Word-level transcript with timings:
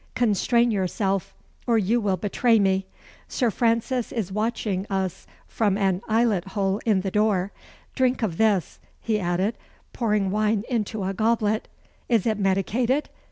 Constrain 0.15 0.71
yourself, 0.71 1.31
or 1.67 1.77
you 1.77 2.01
will 2.01 2.17
betray 2.17 2.57
me. 2.57 2.87
Sir 3.27 3.51
Francis 3.51 4.11
is 4.11 4.31
watching 4.31 4.87
us 4.89 5.27
from 5.47 5.77
an 5.77 6.01
eyelet 6.07 6.43
hole 6.57 6.81
in 6.87 7.01
the 7.01 7.11
door. 7.11 7.51
Drink 7.93 8.23
of 8.23 8.37
this," 8.39 8.79
he 8.99 9.19
added, 9.19 9.55
pouring 9.93 10.31
wine 10.31 10.63
into 10.67 11.03
a 11.03 11.13
goblet. 11.13 11.67
"Is 12.09 12.25
it 12.25 12.39
medicated?" 12.39 13.09